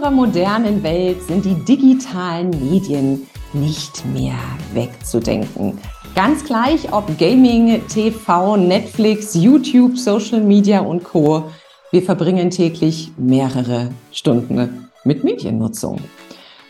[0.00, 4.38] Unserer modernen Welt sind die digitalen Medien nicht mehr
[4.72, 5.78] wegzudenken.
[6.14, 11.50] Ganz gleich ob Gaming, TV, Netflix, YouTube, Social Media und Co.
[11.90, 15.98] Wir verbringen täglich mehrere Stunden mit Mediennutzung.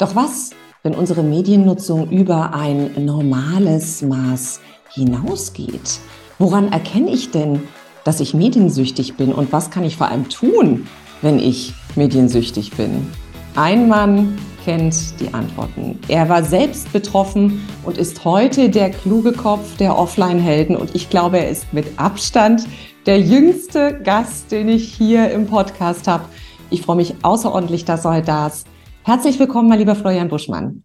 [0.00, 0.50] Doch was,
[0.82, 4.60] wenn unsere Mediennutzung über ein normales Maß
[4.92, 6.00] hinausgeht?
[6.40, 7.62] Woran erkenne ich denn,
[8.02, 10.88] dass ich mediensüchtig bin und was kann ich vor allem tun,
[11.22, 13.06] wenn ich mediensüchtig bin?
[13.56, 15.98] Ein Mann kennt die Antworten.
[16.06, 20.76] Er war selbst betroffen und ist heute der kluge Kopf der Offline-Helden.
[20.76, 22.66] Und ich glaube, er ist mit Abstand
[23.06, 26.26] der jüngste Gast, den ich hier im Podcast habe.
[26.70, 28.68] Ich freue mich außerordentlich, dass er heute da ist.
[29.02, 30.84] Herzlich willkommen, mein lieber Florian Buschmann.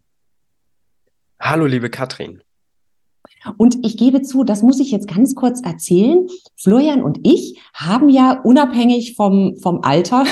[1.38, 2.42] Hallo, liebe Katrin.
[3.58, 6.26] Und ich gebe zu, das muss ich jetzt ganz kurz erzählen.
[6.56, 10.24] Florian und ich haben ja unabhängig vom, vom Alter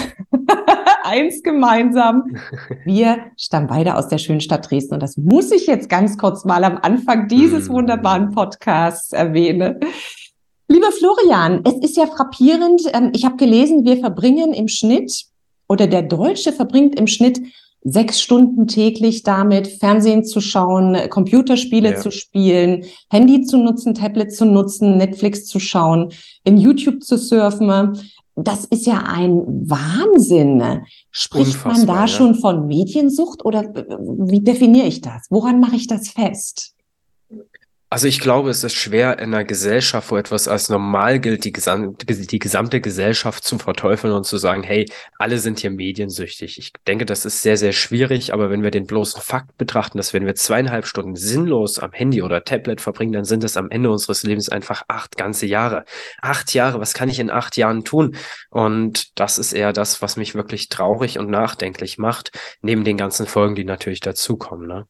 [1.05, 2.37] eins gemeinsam.
[2.85, 4.95] Wir stammen beide aus der schönen Stadt Dresden.
[4.95, 7.73] Und das muss ich jetzt ganz kurz mal am Anfang dieses mm.
[7.73, 9.81] wunderbaren Podcasts erwähnen.
[10.69, 12.83] Lieber Florian, es ist ja frappierend.
[12.93, 15.27] Ähm, ich habe gelesen, wir verbringen im Schnitt
[15.69, 17.41] oder der Deutsche verbringt im Schnitt
[17.85, 22.01] sechs Stunden täglich damit, Fernsehen zu schauen, Computerspiele ja.
[22.01, 26.11] zu spielen, Handy zu nutzen, Tablet zu nutzen, Netflix zu schauen,
[26.45, 27.99] in YouTube zu surfen.
[28.37, 30.83] Das ist ja ein Wahnsinn.
[31.11, 32.09] Spricht Unfassbar, man da ja.
[32.09, 35.27] schon von Mediensucht oder wie definiere ich das?
[35.31, 36.75] Woran mache ich das fest?
[37.95, 41.53] Also ich glaube, es ist schwer in einer Gesellschaft, wo etwas als normal gilt, die,
[41.53, 46.59] gesamte, die gesamte Gesellschaft zu verteufeln und zu sagen, hey, alle sind hier mediensüchtig.
[46.59, 50.13] Ich denke, das ist sehr, sehr schwierig, aber wenn wir den bloßen Fakt betrachten, dass
[50.13, 53.93] wenn wir zweieinhalb Stunden sinnlos am Handy oder Tablet verbringen, dann sind es am Ende
[53.93, 55.85] unseres Lebens einfach acht ganze Jahre.
[56.21, 58.17] Acht Jahre, was kann ich in acht Jahren tun?
[58.51, 63.29] Und das ist eher das, was mich wirklich traurig und nachdenklich macht, neben den ganzen
[63.29, 64.67] Folgen, die natürlich dazukommen.
[64.67, 64.89] Ne?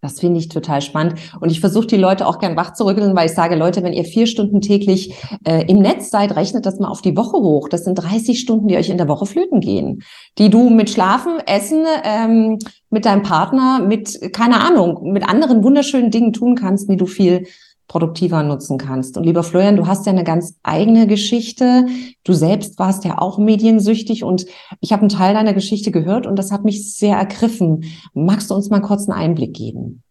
[0.00, 1.14] Das finde ich total spannend.
[1.40, 3.92] Und ich versuche die Leute auch gern wach zu rütteln, weil ich sage, Leute, wenn
[3.92, 7.68] ihr vier Stunden täglich äh, im Netz seid, rechnet das mal auf die Woche hoch.
[7.68, 10.02] Das sind 30 Stunden, die euch in der Woche flöten gehen.
[10.38, 16.10] Die du mit Schlafen, Essen, ähm, mit deinem Partner, mit, keine Ahnung, mit anderen wunderschönen
[16.10, 17.46] Dingen tun kannst, wie du viel
[17.90, 19.16] produktiver nutzen kannst.
[19.16, 21.86] Und lieber Florian, du hast ja eine ganz eigene Geschichte.
[22.22, 24.46] Du selbst warst ja auch mediensüchtig und
[24.80, 27.82] ich habe einen Teil deiner Geschichte gehört und das hat mich sehr ergriffen.
[28.14, 30.04] Magst du uns mal kurz einen Einblick geben?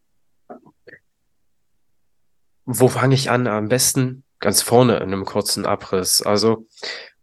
[2.65, 3.47] Wo fange ich an?
[3.47, 6.21] Am besten ganz vorne in einem kurzen Abriss.
[6.21, 6.67] Also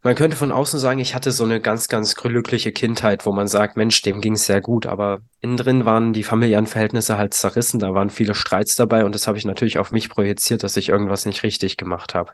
[0.07, 3.49] man könnte von außen sagen, ich hatte so eine ganz, ganz glückliche Kindheit, wo man
[3.49, 7.35] sagt, Mensch, dem ging es sehr gut, aber innen drin waren die familiären Verhältnisse halt
[7.35, 10.77] zerrissen, da waren viele Streits dabei und das habe ich natürlich auf mich projiziert, dass
[10.77, 12.31] ich irgendwas nicht richtig gemacht habe.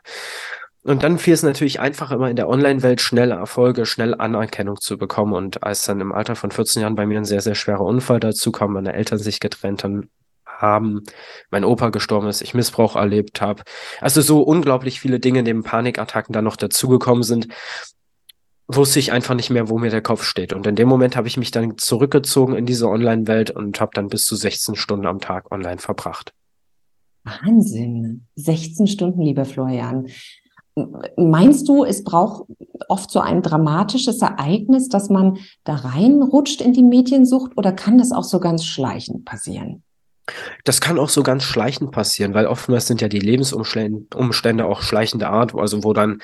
[0.83, 4.99] Und dann fiel es natürlich einfach immer in der Online-Welt schnell Erfolge, schnell Anerkennung zu
[4.99, 5.33] bekommen.
[5.33, 8.19] Und als dann im Alter von 14 Jahren bei mir ein sehr, sehr schwerer Unfall
[8.19, 10.11] dazu kam, meine Eltern sich getrennt haben,
[10.57, 11.03] haben,
[11.49, 13.63] mein Opa gestorben ist, ich Missbrauch erlebt habe.
[14.01, 17.47] Also so unglaublich viele Dinge, neben Panikattacken dann noch dazugekommen sind,
[18.67, 20.53] wusste ich einfach nicht mehr, wo mir der Kopf steht.
[20.53, 24.07] Und in dem Moment habe ich mich dann zurückgezogen in diese Online-Welt und habe dann
[24.07, 26.33] bis zu 16 Stunden am Tag online verbracht.
[27.23, 28.27] Wahnsinn.
[28.35, 30.07] 16 Stunden, lieber Florian.
[31.17, 32.49] Meinst du, es braucht
[32.89, 38.11] oft so ein dramatisches Ereignis, dass man da reinrutscht in die Mediensucht oder kann das
[38.11, 39.83] auch so ganz schleichend passieren?
[40.63, 45.27] Das kann auch so ganz schleichend passieren, weil oftmals sind ja die Lebensumstände auch schleichende
[45.27, 46.21] Art, also wo dann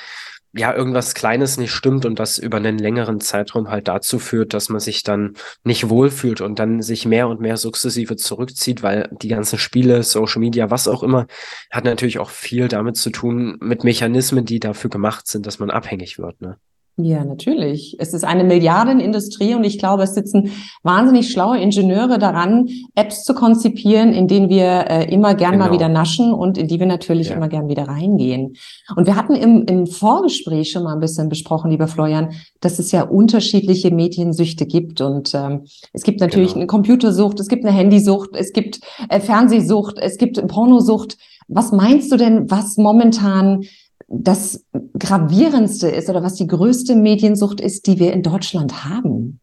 [0.54, 4.70] ja irgendwas Kleines nicht stimmt und das über einen längeren Zeitraum halt dazu führt, dass
[4.70, 9.28] man sich dann nicht wohlfühlt und dann sich mehr und mehr sukzessive zurückzieht, weil die
[9.28, 11.28] ganzen Spiele, Social Media, was auch immer,
[11.70, 15.70] hat natürlich auch viel damit zu tun mit Mechanismen, die dafür gemacht sind, dass man
[15.70, 16.41] abhängig wird.
[16.41, 16.58] Ne?
[17.01, 17.96] Ja, natürlich.
[17.97, 20.51] Es ist eine Milliardenindustrie und ich glaube, es sitzen
[20.84, 25.66] wahnsinnig schlaue Ingenieure daran, Apps zu konzipieren, in denen wir äh, immer gern genau.
[25.67, 27.35] mal wieder naschen und in die wir natürlich ja.
[27.35, 28.57] immer gern wieder reingehen.
[28.97, 32.91] Und wir hatten im, im Vorgespräch schon mal ein bisschen besprochen, lieber Florian, dass es
[32.91, 36.61] ja unterschiedliche Mediensüchte gibt und ähm, es gibt natürlich genau.
[36.61, 41.17] eine Computersucht, es gibt eine Handysucht, es gibt äh, Fernsehsucht, es gibt Pornosucht.
[41.47, 43.63] Was meinst du denn, was momentan
[44.09, 44.66] das
[44.97, 49.40] gravierendste ist oder was die größte Mediensucht ist, die wir in Deutschland haben?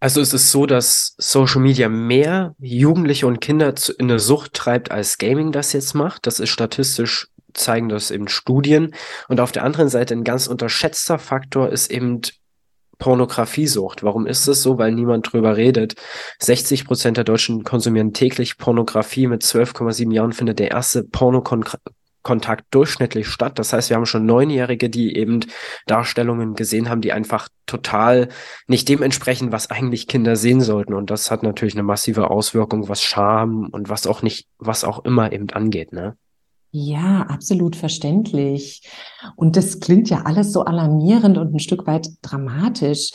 [0.00, 4.90] Also es ist so, dass Social Media mehr Jugendliche und Kinder in eine Sucht treibt,
[4.90, 6.26] als Gaming das jetzt macht.
[6.26, 8.94] Das ist statistisch zeigen das eben Studien.
[9.28, 12.22] Und auf der anderen Seite ein ganz unterschätzter Faktor ist eben
[12.98, 14.02] Pornografiesucht.
[14.02, 14.78] Warum ist das so?
[14.78, 15.94] Weil niemand drüber redet.
[16.40, 19.26] 60 Prozent der Deutschen konsumieren täglich Pornografie.
[19.26, 21.82] Mit 12,7 Jahren findet der erste Pornokontakt
[22.22, 23.58] Kontakt durchschnittlich statt.
[23.58, 25.40] Das heißt, wir haben schon Neunjährige, die eben
[25.86, 28.28] Darstellungen gesehen haben, die einfach total
[28.66, 30.94] nicht dem entsprechen, was eigentlich Kinder sehen sollten.
[30.94, 35.04] Und das hat natürlich eine massive Auswirkung, was Scham und was auch nicht, was auch
[35.04, 36.16] immer eben angeht, ne?
[36.74, 38.82] Ja, absolut verständlich.
[39.36, 43.10] Und das klingt ja alles so alarmierend und ein Stück weit dramatisch.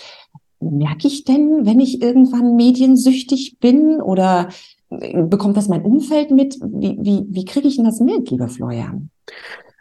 [0.60, 4.50] Merke ich denn, wenn ich irgendwann mediensüchtig bin oder
[4.90, 6.56] bekommt das mein Umfeld mit?
[6.62, 9.10] Wie, wie, wie kriege ich denn das mit, lieber Florian?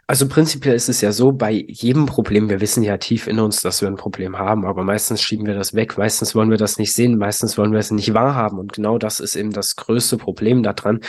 [0.09, 3.61] Also prinzipiell ist es ja so, bei jedem Problem, wir wissen ja tief in uns,
[3.61, 6.77] dass wir ein Problem haben, aber meistens schieben wir das weg, meistens wollen wir das
[6.77, 10.15] nicht sehen, meistens wollen wir es nicht wahrhaben und genau das ist eben das größte
[10.15, 11.01] Problem daran.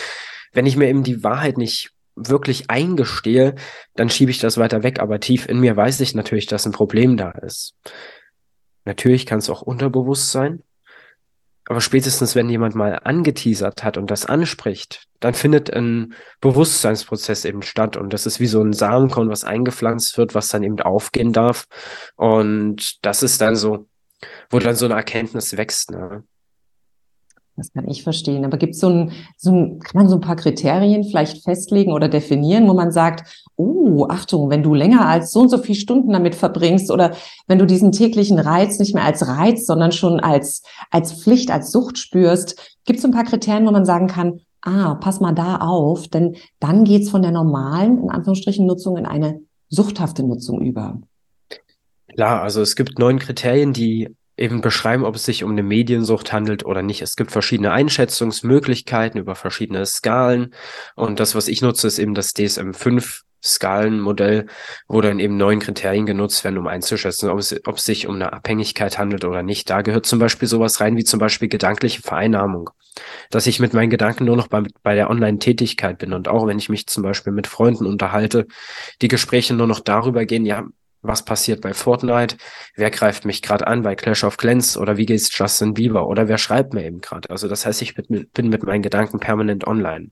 [0.52, 3.54] Wenn ich mir eben die Wahrheit nicht wirklich eingestehe,
[3.94, 6.72] dann schiebe ich das weiter weg, aber tief in mir weiß ich natürlich, dass ein
[6.72, 7.74] Problem da ist.
[8.84, 10.64] Natürlich kann es auch unterbewusst sein,
[11.69, 17.61] aber spätestens, wenn jemand mal angeteasert hat und das anspricht, dann findet ein Bewusstseinsprozess eben
[17.61, 17.99] statt.
[17.99, 21.67] Und das ist wie so ein Samenkorn, was eingepflanzt wird, was dann eben aufgehen darf.
[22.17, 23.87] Und das ist dann so,
[24.49, 25.91] wo dann so eine Erkenntnis wächst.
[25.91, 26.25] Ne?
[27.58, 28.44] Das kann ich verstehen.
[28.44, 32.08] Aber gibt so ein, so ein, kann man so ein paar Kriterien vielleicht festlegen oder
[32.08, 36.12] definieren, wo man sagt, oh, Achtung, wenn du länger als so und so viele Stunden
[36.12, 37.14] damit verbringst oder
[37.49, 41.72] wenn du diesen täglichen Reiz nicht mehr als Reiz, sondern schon als, als Pflicht, als
[41.72, 45.56] Sucht spürst, gibt es ein paar Kriterien, wo man sagen kann, ah, pass mal da
[45.56, 51.00] auf, denn dann geht's von der normalen, in Anführungsstrichen, Nutzung in eine suchthafte Nutzung über.
[52.14, 56.32] Klar, also es gibt neun Kriterien, die eben beschreiben, ob es sich um eine Mediensucht
[56.32, 57.02] handelt oder nicht.
[57.02, 60.55] Es gibt verschiedene Einschätzungsmöglichkeiten über verschiedene Skalen.
[60.94, 64.46] Und das, was ich nutze, ist eben das DSM-5 Skalenmodell,
[64.88, 68.17] wo dann eben neun Kriterien genutzt werden, um einzuschätzen, ob es, ob es sich um
[68.17, 69.70] eine Abhängigkeit handelt oder nicht.
[69.70, 72.70] Da gehört zum Beispiel sowas rein wie zum Beispiel gedankliche Vereinnahmung.
[73.31, 76.58] Dass ich mit meinen Gedanken nur noch bei, bei der Online-Tätigkeit bin und auch wenn
[76.58, 78.46] ich mich zum Beispiel mit Freunden unterhalte,
[79.02, 80.64] die Gespräche nur noch darüber gehen, ja,
[81.08, 82.37] was passiert bei Fortnite,
[82.76, 86.28] wer greift mich gerade an bei Clash of Clans oder wie geht's Justin Bieber oder
[86.28, 87.31] wer schreibt mir eben gerade.
[87.31, 90.10] Also das heißt, ich bin, bin mit meinen Gedanken permanent online.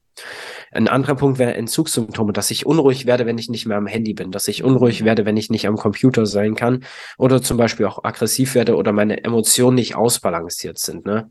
[0.73, 4.15] Ein anderer Punkt wäre Entzugssymptome, dass ich unruhig werde, wenn ich nicht mehr am Handy
[4.15, 6.85] bin, dass ich unruhig werde, wenn ich nicht am Computer sein kann
[7.19, 11.07] oder zum Beispiel auch aggressiv werde oder meine Emotionen nicht ausbalanciert sind.
[11.07, 11.31] Ne?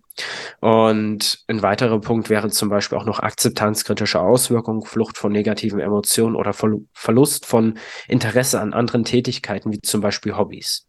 [0.62, 6.36] Und ein weiterer Punkt wäre zum Beispiel auch noch akzeptanzkritische Auswirkungen, Flucht von negativen Emotionen
[6.36, 6.54] oder
[6.94, 7.78] Verlust von
[8.08, 10.85] Interesse an anderen Tätigkeiten, wie zum Beispiel Hobbys.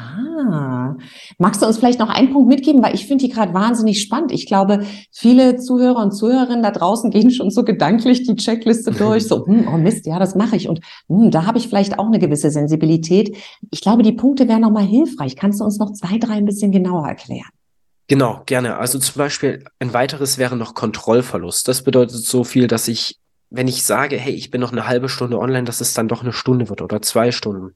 [0.00, 0.96] Ah,
[1.38, 4.32] magst du uns vielleicht noch einen Punkt mitgeben, weil ich finde die gerade wahnsinnig spannend.
[4.32, 9.26] Ich glaube, viele Zuhörer und Zuhörerinnen da draußen gehen schon so gedanklich die Checkliste durch,
[9.26, 12.06] so, hm, oh Mist, ja, das mache ich und hm, da habe ich vielleicht auch
[12.06, 13.36] eine gewisse Sensibilität.
[13.70, 15.36] Ich glaube, die Punkte wären nochmal hilfreich.
[15.36, 17.50] Kannst du uns noch zwei, drei ein bisschen genauer erklären?
[18.08, 18.76] Genau, gerne.
[18.76, 21.68] Also zum Beispiel ein weiteres wäre noch Kontrollverlust.
[21.68, 23.19] Das bedeutet so viel, dass ich
[23.50, 26.22] wenn ich sage, hey, ich bin noch eine halbe Stunde online, dass es dann doch
[26.22, 27.74] eine Stunde wird oder zwei Stunden.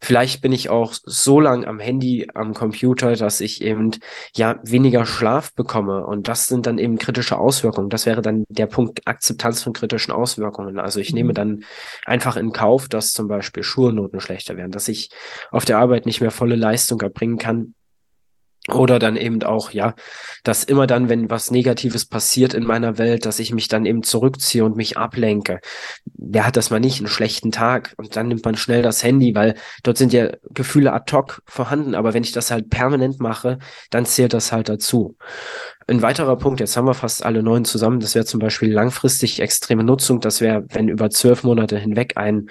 [0.00, 3.90] Vielleicht bin ich auch so lang am Handy, am Computer, dass ich eben
[4.36, 6.06] ja weniger Schlaf bekomme.
[6.06, 7.90] Und das sind dann eben kritische Auswirkungen.
[7.90, 10.78] Das wäre dann der Punkt Akzeptanz von kritischen Auswirkungen.
[10.78, 11.16] Also ich mhm.
[11.16, 11.64] nehme dann
[12.04, 15.10] einfach in Kauf, dass zum Beispiel Schulnoten schlechter werden, dass ich
[15.50, 17.74] auf der Arbeit nicht mehr volle Leistung erbringen kann,
[18.72, 19.94] oder dann eben auch, ja,
[20.42, 24.02] dass immer dann, wenn was Negatives passiert in meiner Welt, dass ich mich dann eben
[24.02, 25.60] zurückziehe und mich ablenke.
[26.14, 27.94] Wer hat das mal nicht, einen schlechten Tag?
[27.96, 31.94] Und dann nimmt man schnell das Handy, weil dort sind ja Gefühle ad hoc vorhanden.
[31.94, 33.58] Aber wenn ich das halt permanent mache,
[33.90, 35.16] dann zählt das halt dazu.
[35.86, 39.38] Ein weiterer Punkt, jetzt haben wir fast alle neun zusammen, das wäre zum Beispiel langfristig
[39.40, 40.20] extreme Nutzung.
[40.20, 42.50] Das wäre, wenn über zwölf Monate hinweg ein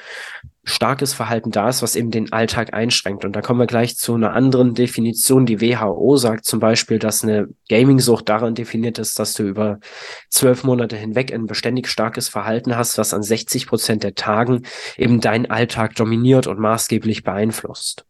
[0.65, 3.23] starkes Verhalten da ist, was eben den Alltag einschränkt.
[3.23, 5.45] Und da kommen wir gleich zu einer anderen Definition.
[5.45, 9.79] Die WHO sagt zum Beispiel, dass eine Gaming-Sucht daran definiert ist, dass du über
[10.29, 14.63] zwölf Monate hinweg ein beständig starkes Verhalten hast, was an 60 Prozent der Tagen
[14.97, 18.05] eben deinen Alltag dominiert und maßgeblich beeinflusst.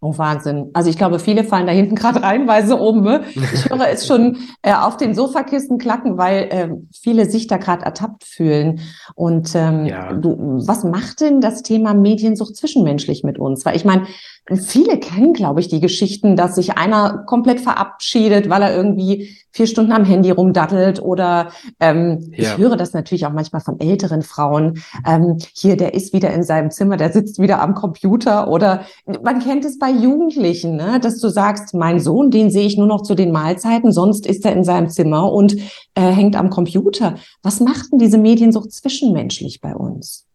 [0.00, 0.70] Oh, Wahnsinn.
[0.74, 3.00] Also ich glaube, viele fallen da hinten gerade reinweise um.
[3.00, 3.24] Ne?
[3.34, 7.84] Ich höre es schon äh, auf den Sofakisten klacken, weil äh, viele sich da gerade
[7.84, 8.80] ertappt fühlen.
[9.14, 10.12] Und ähm, ja.
[10.12, 10.36] du,
[10.66, 13.64] was macht denn das Thema Mediensucht zwischenmenschlich mit uns?
[13.64, 14.06] Weil ich meine,
[14.54, 19.66] Viele kennen, glaube ich, die Geschichten, dass sich einer komplett verabschiedet, weil er irgendwie vier
[19.66, 21.50] Stunden am Handy rumdattelt oder
[21.80, 22.52] ähm, ja.
[22.52, 24.82] ich höre das natürlich auch manchmal von älteren Frauen.
[25.04, 28.82] Ähm, hier, der ist wieder in seinem Zimmer, der sitzt wieder am Computer oder
[29.24, 32.86] man kennt es bei Jugendlichen, ne, dass du sagst, mein Sohn, den sehe ich nur
[32.86, 35.56] noch zu den Mahlzeiten, sonst ist er in seinem Zimmer und
[35.94, 37.16] äh, hängt am Computer.
[37.42, 40.26] Was macht denn diese Mediensucht zwischenmenschlich bei uns?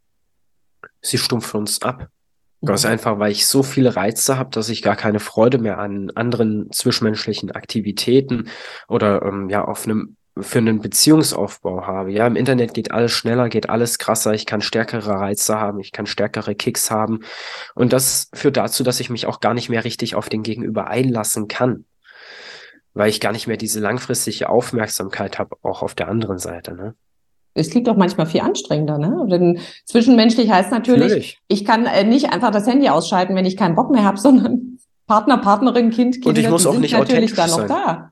[1.01, 2.09] Sie stumpfen uns ab.
[2.63, 6.11] Ganz einfach, weil ich so viele Reize habe, dass ich gar keine Freude mehr an
[6.11, 8.49] anderen zwischenmenschlichen Aktivitäten
[8.87, 12.11] oder ähm, ja auf einem für einen Beziehungsaufbau habe.
[12.11, 14.33] Ja, im Internet geht alles schneller, geht alles krasser.
[14.33, 17.21] Ich kann stärkere Reize haben, ich kann stärkere Kicks haben.
[17.75, 20.87] Und das führt dazu, dass ich mich auch gar nicht mehr richtig auf den Gegenüber
[20.87, 21.85] einlassen kann.
[22.93, 26.73] Weil ich gar nicht mehr diese langfristige Aufmerksamkeit habe, auch auf der anderen Seite.
[26.73, 26.95] Ne?
[27.53, 29.25] Es klingt doch manchmal viel anstrengender, ne?
[29.29, 31.39] Denn zwischenmenschlich heißt natürlich, natürlich.
[31.47, 34.79] ich kann äh, nicht einfach das Handy ausschalten, wenn ich keinen Bock mehr habe, sondern
[35.07, 37.67] Partner, Partnerin, Kind, Kinder, Und ich muss auch nicht natürlich dann noch sein.
[37.67, 38.11] da.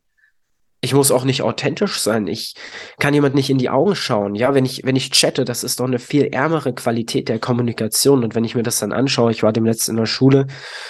[0.82, 2.28] Ich muss auch nicht authentisch sein.
[2.28, 2.56] Ich
[3.00, 4.34] kann jemand nicht in die Augen schauen.
[4.36, 8.24] Ja, wenn ich, wenn ich chatte, das ist doch eine viel ärmere Qualität der Kommunikation.
[8.24, 10.48] Und wenn ich mir das dann anschaue, ich war dem letzten in der Schule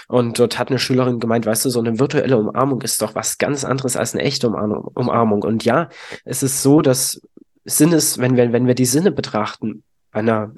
[0.08, 3.40] und dort hat eine Schülerin gemeint, weißt du, so eine virtuelle Umarmung ist doch was
[3.40, 5.42] ganz anderes als eine echte Umarmung.
[5.42, 5.90] Und ja,
[6.24, 7.20] es ist so, dass
[7.66, 10.54] Sinnes, wenn wir, wenn wir die Sinne betrachten, bei einer,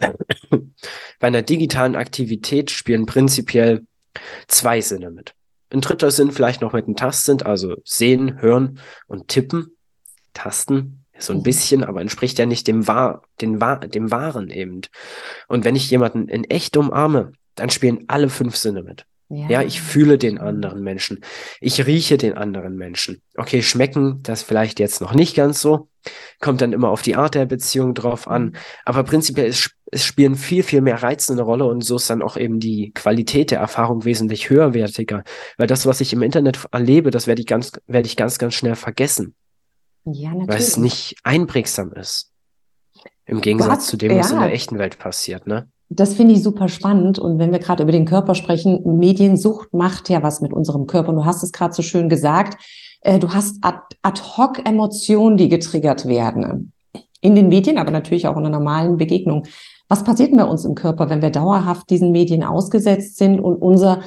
[1.19, 3.85] bei einer digitalen Aktivität spielen prinzipiell
[4.47, 5.33] zwei Sinne mit.
[5.71, 9.77] Ein dritter Sinn vielleicht noch mit einem Tastsinn, also sehen, hören und tippen.
[10.33, 11.43] Tasten, so ein mhm.
[11.43, 14.81] bisschen, aber entspricht ja nicht dem, Wahr, den, dem Wahren eben.
[15.47, 19.05] Und wenn ich jemanden in echt umarme, dann spielen alle fünf Sinne mit.
[19.33, 19.49] Ja.
[19.49, 19.61] ja.
[19.61, 21.23] ich fühle den anderen Menschen.
[21.61, 23.21] Ich rieche den anderen Menschen.
[23.37, 25.87] Okay, schmecken, das vielleicht jetzt noch nicht ganz so.
[26.41, 28.43] Kommt dann immer auf die Art der Beziehung drauf an.
[28.43, 28.53] Mhm.
[28.83, 32.21] Aber prinzipiell ist, es spielen viel, viel mehr Reize eine Rolle und so ist dann
[32.21, 35.23] auch eben die Qualität der Erfahrung wesentlich höherwertiger.
[35.57, 38.53] Weil das, was ich im Internet erlebe, das werde ich ganz, werde ich ganz, ganz
[38.53, 39.35] schnell vergessen.
[40.03, 40.49] Ja, natürlich.
[40.49, 42.33] Weil es nicht einprägsam ist.
[43.25, 44.37] Im Gegensatz hast, zu dem, was ja.
[44.37, 45.69] in der echten Welt passiert, ne?
[45.93, 47.19] Das finde ich super spannend.
[47.19, 51.09] Und wenn wir gerade über den Körper sprechen, Mediensucht macht ja was mit unserem Körper.
[51.09, 52.63] Und du hast es gerade so schön gesagt.
[53.01, 56.71] Äh, du hast Ad-hoc-Emotionen, die getriggert werden.
[57.19, 59.43] In den Medien, aber natürlich auch in einer normalen Begegnung.
[59.89, 64.01] Was passiert bei uns im Körper, wenn wir dauerhaft diesen Medien ausgesetzt sind und unser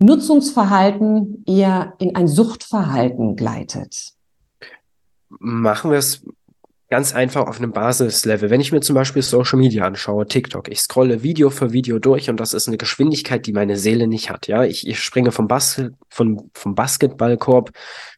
[0.00, 4.12] Nutzungsverhalten eher in ein Suchtverhalten gleitet?
[5.30, 6.22] Machen wir es
[6.92, 8.50] Ganz einfach auf einem Basislevel.
[8.50, 12.28] Wenn ich mir zum Beispiel Social Media anschaue, TikTok, ich scrolle Video für Video durch
[12.28, 14.46] und das ist eine Geschwindigkeit, die meine Seele nicht hat.
[14.46, 17.70] Ja, ich, ich springe vom, Basket, von, vom Basketballkorb,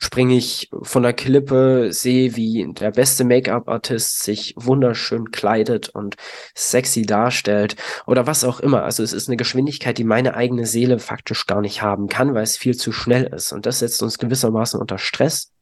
[0.02, 6.16] springe ich von der Klippe, sehe, wie der beste Make-up-Artist sich wunderschön kleidet und
[6.57, 7.76] sexy darstellt
[8.09, 8.83] oder was auch immer.
[8.83, 12.43] Also es ist eine Geschwindigkeit, die meine eigene Seele faktisch gar nicht haben kann, weil
[12.43, 13.52] es viel zu schnell ist.
[13.52, 15.53] Und das setzt uns gewissermaßen unter Stress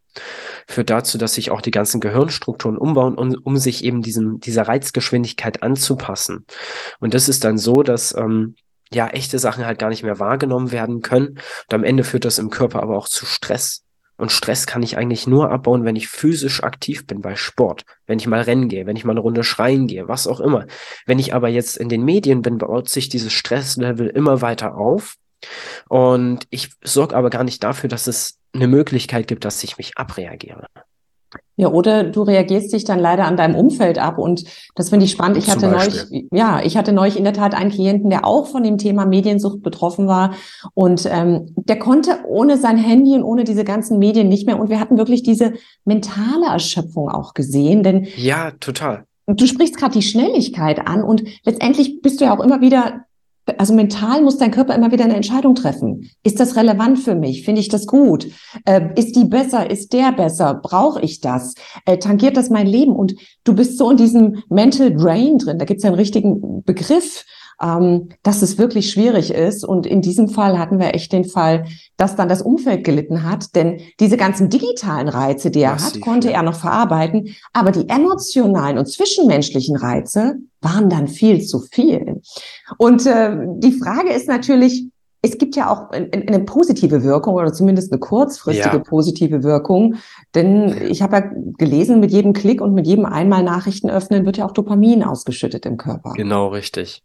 [0.66, 4.68] führt dazu, dass sich auch die ganzen Gehirnstrukturen umbauen, um, um sich eben diesem, dieser
[4.68, 6.46] Reizgeschwindigkeit anzupassen.
[7.00, 8.56] Und das ist dann so, dass ähm,
[8.92, 11.28] ja echte Sachen halt gar nicht mehr wahrgenommen werden können.
[11.28, 13.84] Und am Ende führt das im Körper aber auch zu Stress.
[14.18, 18.18] Und Stress kann ich eigentlich nur abbauen, wenn ich physisch aktiv bin bei Sport, wenn
[18.18, 20.66] ich mal rennen gehe, wenn ich mal eine Runde schreien gehe, was auch immer.
[21.06, 25.16] Wenn ich aber jetzt in den Medien bin, baut sich dieses Stresslevel immer weiter auf.
[25.88, 29.96] Und ich sorge aber gar nicht dafür, dass es eine Möglichkeit gibt, dass ich mich
[29.96, 30.66] abreagiere.
[31.56, 34.44] Ja, oder du reagierst dich dann leider an deinem Umfeld ab und
[34.74, 35.36] das finde ich spannend.
[35.36, 38.62] Ich hatte neulich, ja, ich hatte neulich in der Tat einen Klienten, der auch von
[38.62, 40.34] dem Thema Mediensucht betroffen war
[40.74, 44.70] und ähm, der konnte ohne sein Handy und ohne diese ganzen Medien nicht mehr und
[44.70, 45.52] wir hatten wirklich diese
[45.84, 49.04] mentale Erschöpfung auch gesehen, denn ja, total.
[49.26, 53.04] Du sprichst gerade die Schnelligkeit an und letztendlich bist du ja auch immer wieder
[53.58, 56.10] also mental muss dein Körper immer wieder eine Entscheidung treffen.
[56.22, 57.44] Ist das relevant für mich?
[57.44, 58.28] Finde ich das gut?
[58.64, 59.68] Äh, ist die besser?
[59.68, 60.54] Ist der besser?
[60.54, 61.54] Brauche ich das?
[61.84, 62.94] Äh, tangiert das mein Leben?
[62.94, 65.58] Und du bist so in diesem Mental Drain drin.
[65.58, 67.24] Da gibt es ja einen richtigen Begriff
[67.62, 69.64] ähm, dass es wirklich schwierig ist.
[69.64, 71.64] Und in diesem Fall hatten wir echt den Fall,
[71.96, 76.00] dass dann das Umfeld gelitten hat, denn diese ganzen digitalen Reize, die er Massiv, hat,
[76.00, 76.38] konnte ja.
[76.38, 82.20] er noch verarbeiten, aber die emotionalen und zwischenmenschlichen Reize waren dann viel zu viel.
[82.78, 84.86] Und äh, die Frage ist natürlich,
[85.24, 88.82] es gibt ja auch eine positive Wirkung oder zumindest eine kurzfristige ja.
[88.82, 89.94] positive Wirkung.
[90.34, 94.38] Denn ich habe ja gelesen, mit jedem Klick und mit jedem einmal Nachrichten öffnen wird
[94.38, 96.14] ja auch Dopamin ausgeschüttet im Körper.
[96.14, 97.04] Genau, richtig.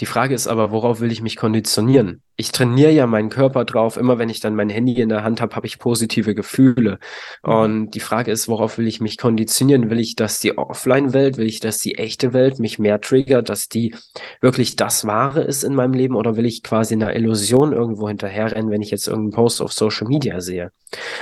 [0.00, 2.22] Die Frage ist aber, worauf will ich mich konditionieren?
[2.36, 3.98] Ich trainiere ja meinen Körper drauf.
[3.98, 6.98] Immer wenn ich dann mein Handy in der Hand habe, habe ich positive Gefühle.
[7.44, 7.52] Mhm.
[7.52, 9.90] Und die Frage ist, worauf will ich mich konditionieren?
[9.90, 13.68] Will ich, dass die Offline-Welt, will ich, dass die echte Welt mich mehr triggert, dass
[13.68, 13.94] die
[14.40, 16.16] wirklich das Wahre ist in meinem Leben?
[16.16, 20.06] Oder will ich quasi einer Illusion irgendwo hinterherrennen, wenn ich jetzt irgendeinen Post auf Social
[20.08, 20.72] Media sehe?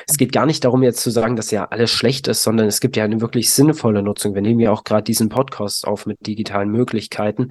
[0.06, 2.80] Es geht gar nicht darum, jetzt zu sagen, dass ja alles schlecht ist, sondern es
[2.80, 4.34] gibt ja eine wirklich sinnvolle Nutzung.
[4.34, 7.48] Wir nehmen ja auch gerade diesen Podcast auf mit digitalen Möglichkeiten.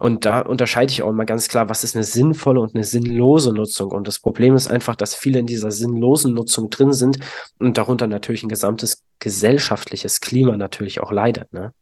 [0.00, 3.52] Und da unterscheide ich auch mal ganz klar, was ist eine sinnvolle und eine sinnlose
[3.52, 3.90] Nutzung.
[3.90, 7.18] Und das Problem ist einfach, dass viele in dieser sinnlosen Nutzung drin sind
[7.58, 11.52] und darunter natürlich ein gesamtes gesellschaftliches Klima natürlich auch leidet.
[11.52, 11.72] Ne?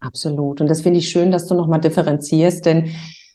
[0.00, 0.62] Absolut.
[0.62, 2.94] Und das finde ich schön, dass du nochmal differenzierst, denn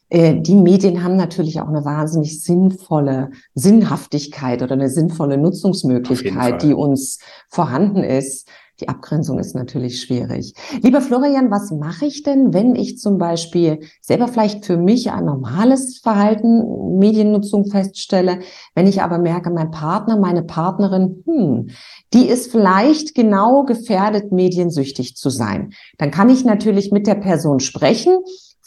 [0.09, 6.73] äh, die Medien haben natürlich auch eine wahnsinnig sinnvolle Sinnhaftigkeit oder eine sinnvolle Nutzungsmöglichkeit, die
[6.73, 8.49] uns vorhanden ist.
[8.79, 10.53] Die Abgrenzung ist natürlich schwierig.
[10.81, 15.25] Lieber Florian, was mache ich denn, wenn ich zum Beispiel selber vielleicht für mich ein
[15.25, 18.39] normales Verhalten, Mediennutzung feststelle,
[18.75, 21.69] wenn ich aber merke, mein Partner, meine Partnerin, hm,
[22.13, 25.71] die ist vielleicht genau gefährdet, mediensüchtig zu sein.
[25.97, 28.19] Dann kann ich natürlich mit der Person sprechen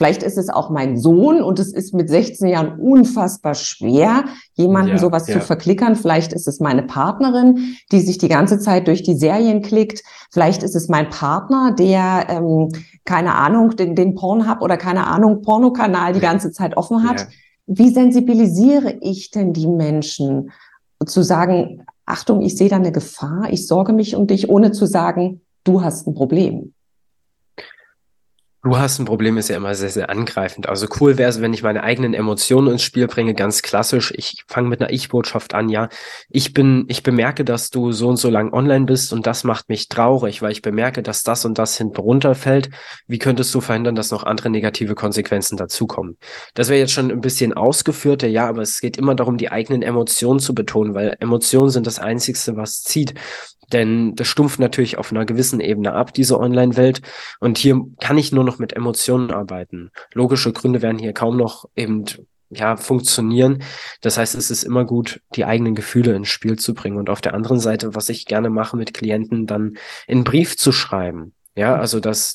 [0.02, 4.94] Vielleicht ist es auch mein Sohn und es ist mit 16 Jahren unfassbar schwer, jemanden
[4.94, 5.35] ja, sowas ja.
[5.35, 5.94] zu verklickern.
[5.94, 10.02] Vielleicht ist es meine Partnerin, die sich die ganze Zeit durch die Serien klickt.
[10.32, 12.73] Vielleicht ist es mein Partner, der, ähm,
[13.04, 17.21] keine Ahnung, den, den Pornhub oder keine Ahnung, Pornokanal die ganze Zeit offen hat.
[17.21, 17.26] Ja.
[17.66, 20.50] Wie sensibilisiere ich denn die Menschen
[21.06, 24.85] zu sagen, Achtung, ich sehe da eine Gefahr, ich sorge mich um dich, ohne zu
[24.85, 26.75] sagen, du hast ein Problem?
[28.64, 30.69] Du hast ein Problem, ist ja immer sehr, sehr angreifend.
[30.69, 34.14] Also cool wäre es, wenn ich meine eigenen Emotionen ins Spiel bringe, ganz klassisch.
[34.16, 35.88] Ich fange mit einer Ich-Botschaft an, ja.
[36.28, 39.69] Ich bin, ich bemerke, dass du so und so lang online bist und das macht
[39.69, 42.71] mich traurig, weil ich bemerke, dass das und das hinten runterfällt.
[43.09, 46.16] Wie könntest du verhindern, dass noch andere negative Konsequenzen dazukommen?
[46.54, 49.83] Das wäre jetzt schon ein bisschen ausgeführter, ja, aber es geht immer darum, die eigenen
[49.83, 53.14] Emotionen zu betonen, weil Emotionen sind das Einzigste, was zieht.
[53.73, 57.02] Denn das stumpft natürlich auf einer gewissen Ebene ab, diese Online-Welt.
[57.41, 59.91] Und hier kann ich nur noch mit Emotionen arbeiten.
[60.12, 62.05] Logische Gründe werden hier kaum noch eben
[62.50, 63.62] ja, funktionieren.
[64.02, 66.99] Das heißt, es ist immer gut, die eigenen Gefühle ins Spiel zu bringen.
[66.99, 70.71] Und auf der anderen Seite, was ich gerne mache mit Klienten, dann in Brief zu
[70.71, 71.33] schreiben.
[71.55, 72.35] Ja, also dass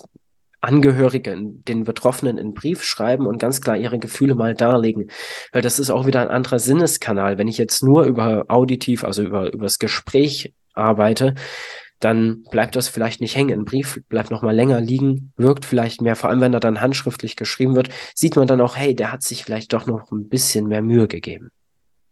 [0.60, 5.12] Angehörige den Betroffenen in Brief schreiben und ganz klar ihre Gefühle mal darlegen.
[5.52, 7.38] Weil das ist auch wieder ein anderer Sinneskanal.
[7.38, 11.36] Wenn ich jetzt nur über auditiv, also über, über das Gespräch arbeite,
[12.00, 13.60] dann bleibt das vielleicht nicht hängen.
[13.60, 16.16] Ein Brief bleibt noch mal länger liegen, wirkt vielleicht mehr.
[16.16, 19.24] Vor allem, wenn er dann handschriftlich geschrieben wird, sieht man dann auch, hey, der hat
[19.24, 21.50] sich vielleicht doch noch ein bisschen mehr Mühe gegeben.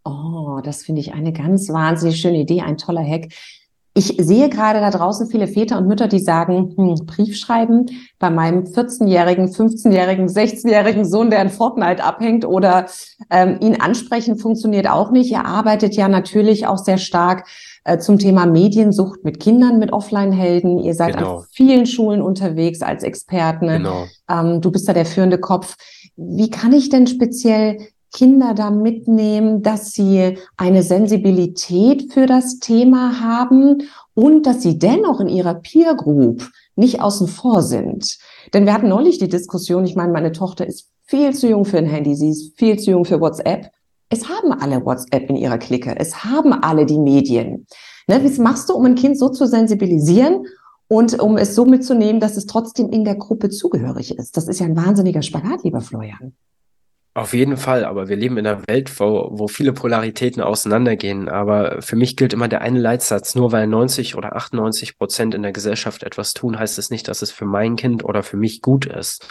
[0.03, 3.27] Oh, das finde ich eine ganz wahnsinnig schöne Idee, ein toller Hack.
[3.97, 7.85] Ich sehe gerade da draußen viele Väter und Mütter, die sagen, hm, Brief schreiben
[8.19, 12.87] bei meinem 14-jährigen, 15-jährigen, 16-jährigen Sohn, der in Fortnite abhängt oder
[13.29, 15.31] ähm, ihn ansprechen, funktioniert auch nicht.
[15.31, 17.47] Er arbeitet ja natürlich auch sehr stark
[17.85, 20.79] äh, zum Thema Mediensucht mit Kindern, mit Offline-Helden.
[20.79, 21.37] Ihr seid genau.
[21.37, 23.67] an vielen Schulen unterwegs als Experten.
[23.67, 24.05] Genau.
[24.29, 25.75] Ähm, du bist da der führende Kopf.
[26.17, 27.77] Wie kann ich denn speziell
[28.11, 35.19] Kinder da mitnehmen, dass sie eine Sensibilität für das Thema haben und dass sie dennoch
[35.19, 38.17] in ihrer Peer Group nicht außen vor sind.
[38.53, 41.77] Denn wir hatten neulich die Diskussion, ich meine, meine Tochter ist viel zu jung für
[41.77, 43.69] ein Handy, sie ist viel zu jung für WhatsApp.
[44.15, 47.67] Es haben alle WhatsApp in ihrer Clique, es haben alle die Medien.
[48.07, 50.45] Ne, was machst du, um ein Kind so zu sensibilisieren
[50.87, 54.37] und um es so mitzunehmen, dass es trotzdem in der Gruppe zugehörig ist?
[54.37, 56.33] Das ist ja ein wahnsinniger Spagat, lieber Florian.
[57.17, 61.29] Auf jeden Fall, aber wir leben in einer Welt, wo, wo viele Polaritäten auseinandergehen.
[61.29, 65.41] Aber für mich gilt immer der eine Leitsatz, nur weil 90 oder 98 Prozent in
[65.41, 68.61] der Gesellschaft etwas tun, heißt es nicht, dass es für mein Kind oder für mich
[68.61, 69.25] gut ist.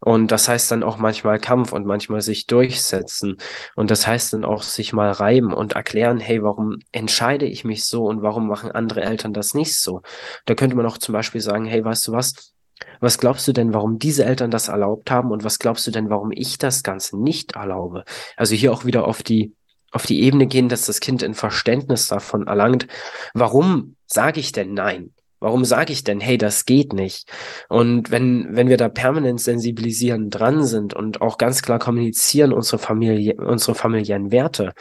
[0.00, 3.36] Und das heißt dann auch manchmal Kampf und manchmal sich durchsetzen.
[3.76, 7.84] Und das heißt dann auch sich mal reiben und erklären, hey, warum entscheide ich mich
[7.84, 10.00] so und warum machen andere Eltern das nicht so?
[10.46, 12.54] Da könnte man auch zum Beispiel sagen, hey, weißt du was?
[13.00, 16.10] Was glaubst du denn, warum diese Eltern das erlaubt haben und was glaubst du denn,
[16.10, 18.04] warum ich das Ganze nicht erlaube?
[18.36, 19.54] Also hier auch wieder auf die
[19.90, 22.86] auf die Ebene gehen, dass das Kind ein Verständnis davon erlangt.
[23.32, 25.14] Warum sage ich denn nein?
[25.40, 27.30] Warum sage ich denn, hey, das geht nicht?
[27.68, 32.78] Und wenn, wenn wir da permanent sensibilisieren dran sind und auch ganz klar kommunizieren unsere
[32.78, 34.72] Familie, unsere familiären Werte,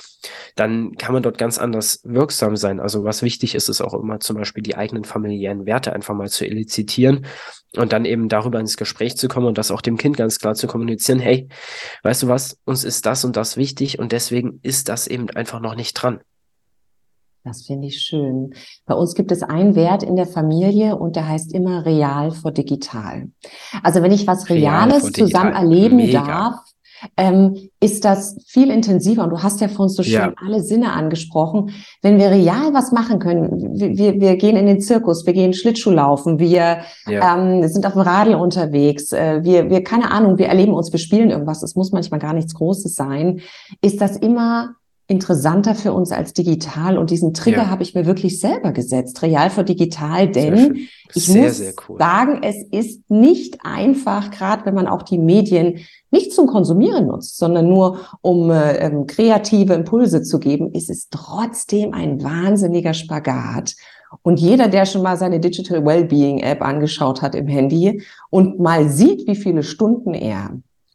[0.56, 2.80] dann kann man dort ganz anders wirksam sein.
[2.80, 6.30] Also was wichtig ist, ist auch immer zum Beispiel die eigenen familiären Werte einfach mal
[6.30, 7.28] zu elizitieren
[7.76, 10.56] und dann eben darüber ins Gespräch zu kommen und das auch dem Kind ganz klar
[10.56, 11.20] zu kommunizieren.
[11.20, 11.48] Hey,
[12.04, 12.58] weißt du was?
[12.66, 16.22] Uns ist das und das wichtig und deswegen ist das eben einfach noch nicht dran.
[17.44, 18.54] Das finde ich schön.
[18.86, 22.52] Bei uns gibt es einen Wert in der Familie und der heißt immer real vor
[22.52, 23.30] digital.
[23.84, 26.26] Also wenn ich was Reales real zusammen erleben Mega.
[26.26, 26.56] darf,
[27.16, 29.24] ähm, ist das viel intensiver.
[29.24, 30.34] Und du hast ja vorhin so schön ja.
[30.44, 31.72] alle Sinne angesprochen.
[32.02, 35.92] Wenn wir real was machen können, wir, wir gehen in den Zirkus, wir gehen Schlittschuh
[35.92, 37.38] laufen, wir ja.
[37.38, 41.00] ähm, sind auf dem Radl unterwegs, äh, wir, wir, keine Ahnung, wir erleben uns, wir
[41.00, 43.42] spielen irgendwas, es muss manchmal gar nichts Großes sein,
[43.82, 44.76] ist das immer
[45.08, 46.98] interessanter für uns als digital.
[46.98, 47.70] Und diesen Trigger ja.
[47.70, 51.98] habe ich mir wirklich selber gesetzt, real vor digital, denn ich sehr, muss sehr cool.
[51.98, 55.80] sagen, es ist nicht einfach, gerade wenn man auch die Medien
[56.12, 61.08] nicht zum Konsumieren nutzt, sondern nur um äh, ähm, kreative Impulse zu geben, ist es
[61.10, 63.76] trotzdem ein wahnsinniger Spagat.
[64.22, 68.90] Und jeder, der schon mal seine Digital Wellbeing App angeschaut hat im Handy und mal
[68.90, 70.52] sieht, wie viele Stunden er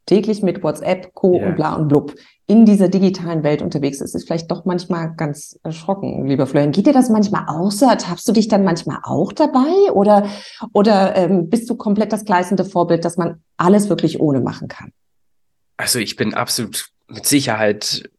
[0.07, 1.35] täglich mit WhatsApp, Co.
[1.35, 1.49] Yeah.
[1.49, 2.15] und bla und blub
[2.47, 6.73] in dieser digitalen Welt unterwegs ist, ist vielleicht doch manchmal ganz erschrocken, lieber Florian.
[6.73, 7.87] Geht dir das manchmal auch so?
[7.87, 9.91] Ertappst du dich dann manchmal auch dabei?
[9.93, 10.29] Oder,
[10.73, 14.93] oder ähm, bist du komplett das gleißende Vorbild, dass man alles wirklich ohne machen kann?
[15.77, 18.11] Also ich bin absolut mit Sicherheit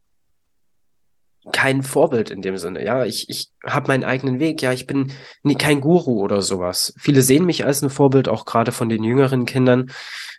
[1.52, 2.84] kein Vorbild in dem Sinne.
[2.84, 4.62] Ja, ich, ich habe meinen eigenen Weg.
[4.62, 5.12] Ja, ich bin
[5.44, 6.94] nie, kein Guru oder sowas.
[6.98, 9.92] Viele sehen mich als ein Vorbild, auch gerade von den jüngeren Kindern.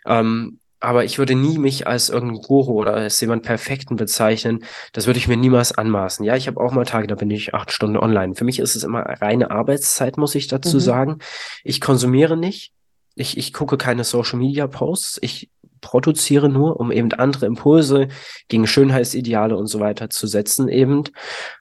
[0.05, 4.63] Ähm, aber ich würde nie mich als irgendein Guru oder als jemand Perfekten bezeichnen.
[4.93, 6.25] Das würde ich mir niemals anmaßen.
[6.25, 8.35] Ja, ich habe auch mal Tage, da bin ich acht Stunden online.
[8.35, 10.81] Für mich ist es immer reine Arbeitszeit, muss ich dazu mhm.
[10.81, 11.19] sagen.
[11.63, 12.73] Ich konsumiere nicht.
[13.15, 15.19] Ich, ich gucke keine Social Media Posts.
[15.21, 15.49] Ich
[15.81, 18.09] produziere nur, um eben andere Impulse
[18.47, 21.03] gegen Schönheitsideale und so weiter zu setzen eben.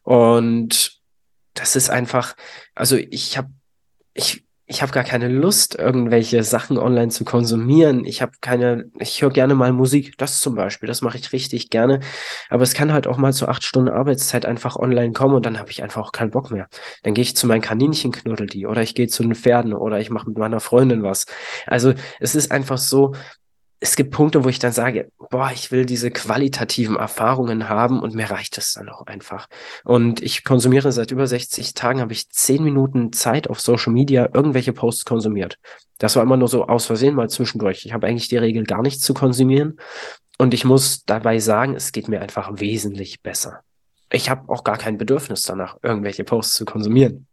[0.03, 1.01] Und
[1.55, 2.35] das ist einfach,
[2.75, 3.51] also ich habe,
[4.13, 8.07] ich ich habe gar keine Lust, irgendwelche Sachen online zu konsumieren.
[8.07, 11.69] Ich habe keine, ich höre gerne mal Musik, das zum Beispiel, das mache ich richtig
[11.69, 12.01] gerne.
[12.49, 15.59] Aber es kann halt auch mal zu acht Stunden Arbeitszeit einfach online kommen und dann
[15.59, 16.69] habe ich einfach auch keinen Bock mehr.
[17.03, 20.01] Dann gehe ich zu meinen Kaninchen knuddel die oder ich gehe zu den Pferden oder
[20.01, 21.27] ich mache mit meiner Freundin was.
[21.67, 23.13] Also es ist einfach so,
[23.85, 28.15] es gibt Punkte, wo ich dann sage, boah, ich will diese qualitativen Erfahrungen haben und
[28.15, 29.47] mir reicht es dann auch einfach.
[29.85, 34.31] Und ich konsumiere seit über 60 Tagen, habe ich zehn Minuten Zeit auf Social Media
[34.33, 35.59] irgendwelche Posts konsumiert.
[35.99, 37.85] Das war immer nur so aus Versehen mal zwischendurch.
[37.85, 39.77] Ich habe eigentlich die Regel, gar nichts zu konsumieren.
[40.39, 43.65] Und ich muss dabei sagen, es geht mir einfach wesentlich besser.
[44.11, 47.27] Ich habe auch gar kein Bedürfnis danach, irgendwelche Posts zu konsumieren.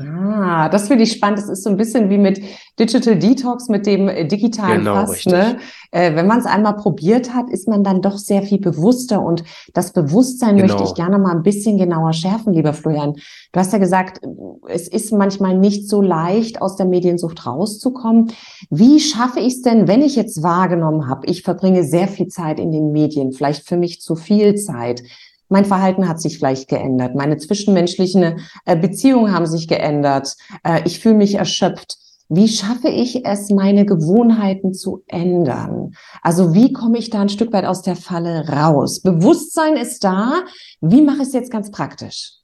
[0.00, 1.38] Ah, das finde ich spannend.
[1.38, 2.40] Das ist so ein bisschen wie mit
[2.78, 5.26] Digital Detox, mit dem äh, digitalen genau, Pass.
[5.26, 5.58] Ne?
[5.90, 9.22] Äh, wenn man es einmal probiert hat, ist man dann doch sehr viel bewusster.
[9.22, 10.68] Und das Bewusstsein genau.
[10.68, 13.14] möchte ich gerne mal ein bisschen genauer schärfen, lieber Florian.
[13.52, 14.20] Du hast ja gesagt,
[14.68, 18.32] es ist manchmal nicht so leicht, aus der Mediensucht rauszukommen.
[18.70, 22.58] Wie schaffe ich es denn, wenn ich jetzt wahrgenommen habe, ich verbringe sehr viel Zeit
[22.58, 25.02] in den Medien, vielleicht für mich zu viel Zeit?
[25.50, 27.14] Mein Verhalten hat sich vielleicht geändert.
[27.14, 30.36] Meine zwischenmenschlichen äh, Beziehungen haben sich geändert.
[30.62, 31.98] Äh, ich fühle mich erschöpft.
[32.28, 35.96] Wie schaffe ich es, meine Gewohnheiten zu ändern?
[36.22, 39.02] Also wie komme ich da ein Stück weit aus der Falle raus?
[39.02, 40.44] Bewusstsein ist da.
[40.80, 42.34] Wie mache ich es jetzt ganz praktisch?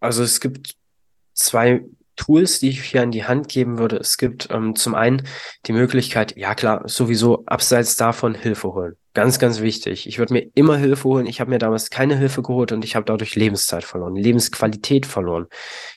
[0.00, 0.74] Also es gibt
[1.32, 1.84] zwei
[2.16, 3.96] Tools, die ich hier an die Hand geben würde.
[3.96, 5.26] Es gibt ähm, zum einen
[5.66, 8.96] die Möglichkeit, ja klar, sowieso abseits davon Hilfe holen.
[9.14, 10.08] Ganz, ganz wichtig.
[10.08, 11.26] Ich würde mir immer Hilfe holen.
[11.26, 15.46] Ich habe mir damals keine Hilfe geholt und ich habe dadurch Lebenszeit verloren, Lebensqualität verloren.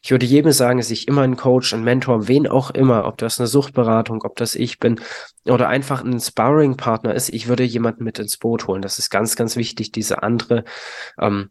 [0.03, 3.39] Ich würde jedem sagen, sich immer einen Coach, einen Mentor, wen auch immer, ob das
[3.39, 5.01] eine Suchtberatung, ob das ich bin
[5.45, 8.83] oder einfach ein Sparring-Partner ist, ich würde jemanden mit ins Boot holen.
[8.83, 10.63] Das ist ganz, ganz wichtig, diese andere
[11.19, 11.49] ähm,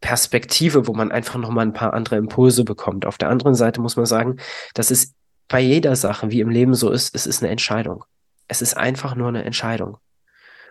[0.00, 3.04] Perspektive, wo man einfach nochmal ein paar andere Impulse bekommt.
[3.06, 4.36] Auf der anderen Seite muss man sagen,
[4.74, 5.14] dass es
[5.48, 8.04] bei jeder Sache, wie im Leben so ist, es ist eine Entscheidung.
[8.46, 9.98] Es ist einfach nur eine Entscheidung.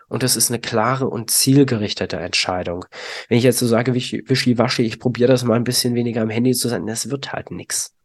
[0.08, 2.86] Und es ist eine klare und zielgerichtete Entscheidung.
[3.28, 6.52] Wenn ich jetzt so sage, wischiwaschi, ich probiere das mal ein bisschen weniger am Handy
[6.52, 7.97] zu sein, das wird halt nix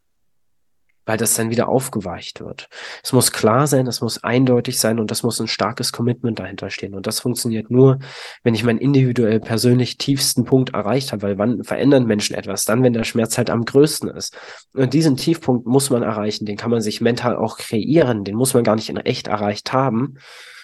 [1.06, 2.68] weil das dann wieder aufgeweicht wird.
[3.02, 6.70] Es muss klar sein, es muss eindeutig sein und das muss ein starkes Commitment dahinter
[6.70, 6.94] stehen.
[6.94, 7.98] Und das funktioniert nur,
[8.42, 12.64] wenn ich meinen individuell persönlich tiefsten Punkt erreicht habe, weil wann verändern Menschen etwas?
[12.64, 14.36] Dann, wenn der Schmerz halt am größten ist.
[14.74, 18.54] Und diesen Tiefpunkt muss man erreichen, den kann man sich mental auch kreieren, den muss
[18.54, 20.16] man gar nicht in echt erreicht haben.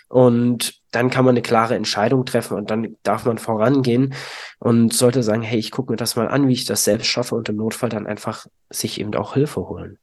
[0.09, 4.13] Und dann kann man eine klare Entscheidung treffen und dann darf man vorangehen
[4.59, 7.37] und sollte sagen, hey, ich gucke mir das mal an, wie ich das selbst schaffe
[7.37, 9.99] und im Notfall dann einfach sich eben auch Hilfe holen.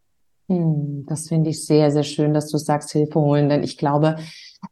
[0.47, 4.17] Hm, das finde ich sehr, sehr schön, dass du sagst, Hilfe holen, denn ich glaube,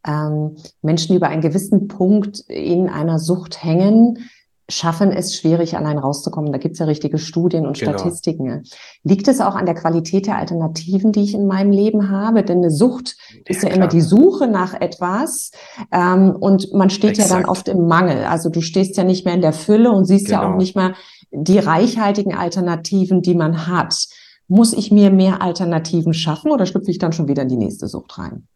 [0.08, 4.20] ähm, Menschen, die über einen gewissen Punkt in einer Sucht hängen,
[4.68, 6.52] schaffen es schwierig, allein rauszukommen.
[6.52, 7.92] Da gibt es ja richtige Studien und genau.
[7.92, 8.64] Statistiken.
[9.04, 12.44] Liegt es auch an der Qualität der Alternativen, die ich in meinem Leben habe?
[12.44, 13.78] Denn eine Sucht ja, ist ja klar.
[13.78, 15.52] immer die Suche nach etwas
[15.92, 17.30] ähm, und man steht Exakt.
[17.30, 18.24] ja dann oft im Mangel.
[18.24, 20.38] Also du stehst ja nicht mehr in der Fülle und siehst genau.
[20.38, 20.58] ja auch genau.
[20.58, 20.94] nicht mehr
[21.32, 24.08] die reichhaltigen Alternativen, die man hat.
[24.48, 27.88] Muss ich mir mehr Alternativen schaffen oder schlüpfe ich dann schon wieder in die nächste
[27.88, 28.48] Sucht rein?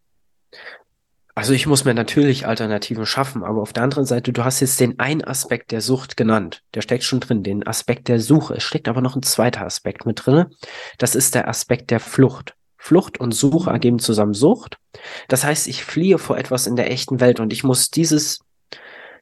[1.40, 4.80] Also ich muss mir natürlich Alternativen schaffen, aber auf der anderen Seite, du hast jetzt
[4.82, 6.64] den einen Aspekt der Sucht genannt.
[6.74, 8.56] Der steckt schon drin, den Aspekt der Suche.
[8.56, 10.48] Es steckt aber noch ein zweiter Aspekt mit drin.
[10.98, 12.56] Das ist der Aspekt der Flucht.
[12.76, 14.80] Flucht und Suche ergeben zusammen Sucht.
[15.30, 18.40] Das heißt, ich fliehe vor etwas in der echten Welt und ich muss dieses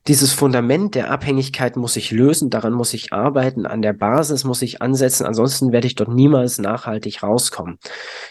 [0.07, 4.61] dieses Fundament der Abhängigkeit muss ich lösen, daran muss ich arbeiten, an der Basis muss
[4.61, 7.77] ich ansetzen, ansonsten werde ich dort niemals nachhaltig rauskommen.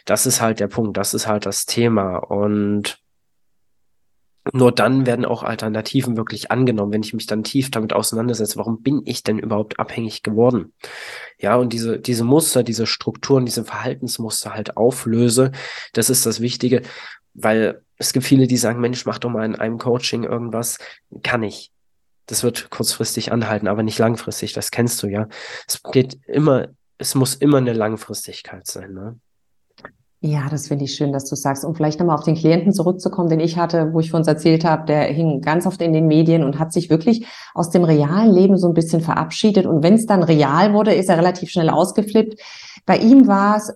[0.04, 2.98] Das ist halt der Punkt, das ist halt das Thema und
[4.52, 8.80] nur dann werden auch Alternativen wirklich angenommen, wenn ich mich dann tief damit auseinandersetze, warum
[8.80, 10.72] bin ich denn überhaupt abhängig geworden?
[11.38, 15.50] Ja, und diese, diese Muster, diese Strukturen, diese Verhaltensmuster halt auflöse,
[15.94, 16.82] das ist das Wichtige,
[17.34, 20.78] weil es gibt viele, die sagen, Mensch, mach doch mal in einem Coaching irgendwas.
[21.22, 21.72] Kann ich.
[22.26, 25.28] Das wird kurzfristig anhalten, aber nicht langfristig, das kennst du ja.
[25.68, 29.18] Es geht immer, es muss immer eine Langfristigkeit sein, ne?
[30.22, 31.64] Ja, das finde ich schön, dass du sagst.
[31.64, 34.64] Und vielleicht nochmal auf den Klienten zurückzukommen, den ich hatte, wo ich von uns erzählt
[34.64, 38.32] habe, der hing ganz oft in den Medien und hat sich wirklich aus dem realen
[38.32, 39.66] Leben so ein bisschen verabschiedet.
[39.66, 42.40] Und wenn es dann real wurde, ist er relativ schnell ausgeflippt.
[42.86, 43.72] Bei ihm war es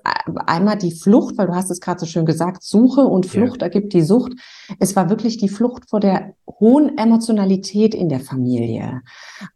[0.46, 3.66] einmal die Flucht, weil du hast es gerade so schön gesagt, Suche und Flucht ja.
[3.66, 4.32] ergibt die Sucht.
[4.78, 9.02] Es war wirklich die Flucht vor der hohen Emotionalität in der Familie.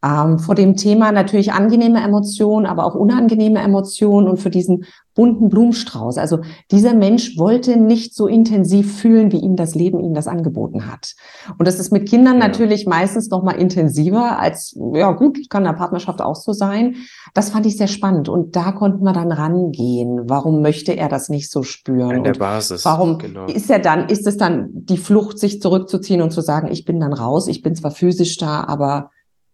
[0.03, 5.48] Ähm, vor dem Thema natürlich angenehme Emotionen, aber auch unangenehme Emotionen und für diesen bunten
[5.48, 6.18] Blumenstrauß.
[6.18, 10.90] Also dieser Mensch wollte nicht so intensiv fühlen, wie ihm das Leben ihm das angeboten
[10.90, 11.14] hat.
[11.57, 12.48] Und das ist mit Kindern ja.
[12.48, 16.96] natürlich meistens noch mal intensiver als, ja gut, kann in der Partnerschaft auch so sein.
[17.33, 18.29] Das fand ich sehr spannend.
[18.29, 20.22] Und da konnten wir dann rangehen.
[20.29, 22.16] Warum möchte er das nicht so spüren?
[22.16, 22.85] An der Basis.
[22.85, 23.46] Warum genau.
[23.46, 27.01] ist er dann, ist es dann die Flucht, sich zurückzuziehen und zu sagen, ich bin
[27.01, 29.11] dann raus, ich bin zwar physisch da, aber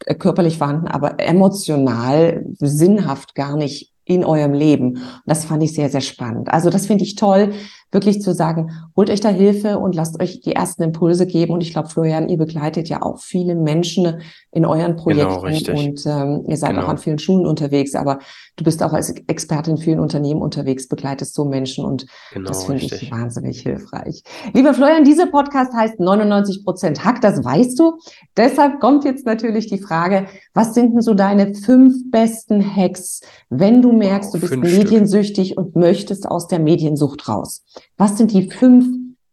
[0.07, 4.97] äh, körperlich vorhanden, aber emotional, sinnhaft gar nicht in eurem Leben.
[4.97, 6.49] Und das fand ich sehr, sehr spannend.
[6.49, 7.53] Also das finde ich toll,
[7.93, 11.53] wirklich zu sagen, holt euch da Hilfe und lasst euch die ersten Impulse geben.
[11.53, 14.21] Und ich glaube, Florian, ihr begleitet ja auch viele Menschen
[14.53, 16.85] in euren genau, Projekten genau, und ähm, ihr seid genau.
[16.85, 18.19] auch an vielen Schulen unterwegs, aber
[18.57, 22.65] du bist auch als Expertin in vielen Unternehmen unterwegs, begleitest so Menschen und genau, das
[22.65, 24.23] finde ich wahnsinnig hilfreich.
[24.53, 27.99] Lieber Florian, dieser Podcast heißt 99 Prozent Hack, das weißt du.
[28.37, 33.83] Deshalb kommt jetzt natürlich die Frage, was sind denn so deine fünf besten Hacks, wenn
[33.83, 35.59] du merkst, du bist mediensüchtig Stück.
[35.59, 37.65] und möchtest aus der Mediensucht raus?
[37.97, 38.87] Was sind die fünf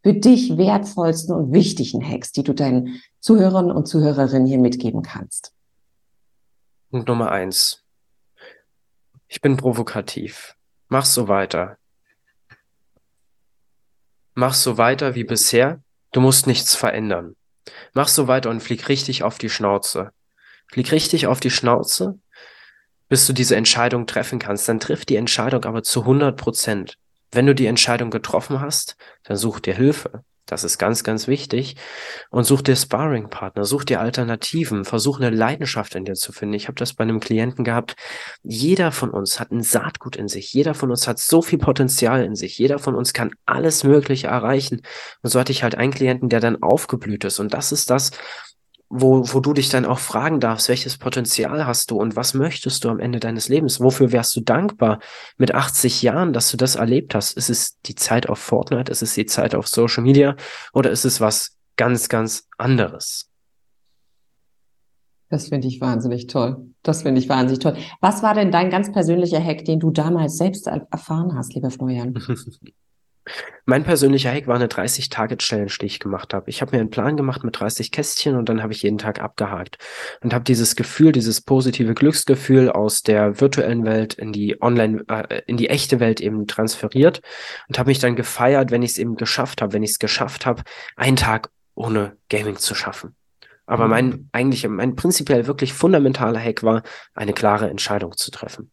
[0.03, 5.53] für dich wertvollsten und wichtigen Hacks, die du deinen Zuhörern und Zuhörerinnen hier mitgeben kannst?
[6.89, 7.83] Punkt Nummer eins.
[9.27, 10.55] Ich bin provokativ.
[10.87, 11.77] Mach so weiter.
[14.33, 15.81] Mach so weiter wie bisher.
[16.11, 17.35] Du musst nichts verändern.
[17.93, 20.11] Mach so weiter und flieg richtig auf die Schnauze.
[20.71, 22.19] Flieg richtig auf die Schnauze,
[23.09, 24.69] bis du diese Entscheidung treffen kannst.
[24.69, 26.97] Dann triff die Entscheidung aber zu 100 Prozent.
[27.31, 30.23] Wenn du die Entscheidung getroffen hast, dann such dir Hilfe.
[30.47, 31.75] Das ist ganz, ganz wichtig.
[32.29, 36.53] Und such dir Sparring-Partner, such dir Alternativen, versuch eine Leidenschaft in dir zu finden.
[36.55, 37.95] Ich habe das bei einem Klienten gehabt.
[38.43, 40.53] Jeder von uns hat ein Saatgut in sich.
[40.53, 42.57] Jeder von uns hat so viel Potenzial in sich.
[42.57, 44.81] Jeder von uns kann alles Mögliche erreichen.
[45.21, 47.39] Und so hatte ich halt einen Klienten, der dann aufgeblüht ist.
[47.39, 48.11] Und das ist das,
[48.89, 52.83] wo, wo du dich dann auch fragen darfst, welches Potenzial hast du und was möchtest
[52.83, 53.81] du am Ende deines Lebens?
[53.81, 54.99] Wofür wärst du dankbar
[55.37, 57.35] mit 80 Jahren, dass du das erlebt hast?
[57.35, 58.91] Ist es die Zeit auf Fortnite?
[58.91, 60.35] Ist es die Zeit auf Social Media?
[60.73, 63.29] Oder ist es was ganz, ganz anderes?
[65.29, 66.73] Das finde ich wahnsinnig toll.
[66.83, 67.75] Das finde ich wahnsinnig toll.
[67.99, 72.13] Was war denn dein ganz persönlicher Hack, den du damals selbst erfahren hast, lieber Florian?
[73.65, 76.49] Mein persönlicher Hack war eine 30-Target-Challenge, die ich gemacht habe.
[76.49, 79.21] Ich habe mir einen Plan gemacht mit 30 Kästchen und dann habe ich jeden Tag
[79.21, 79.77] abgehakt
[80.21, 85.41] und habe dieses Gefühl, dieses positive Glücksgefühl aus der virtuellen Welt in die Online, äh,
[85.47, 87.21] in die echte Welt eben transferiert
[87.67, 90.45] und habe mich dann gefeiert, wenn ich es eben geschafft habe, wenn ich es geschafft
[90.45, 90.63] habe,
[90.95, 93.15] einen Tag ohne Gaming zu schaffen.
[93.65, 94.29] Aber mein mhm.
[94.31, 98.71] eigentlich, mein prinzipiell wirklich fundamentaler Hack war, eine klare Entscheidung zu treffen.